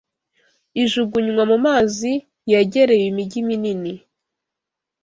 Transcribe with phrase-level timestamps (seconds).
[0.83, 2.11] ijugunywa mu mazi
[2.51, 3.93] yegereye imijyi minini.